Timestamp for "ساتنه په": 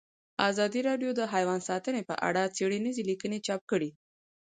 1.69-2.15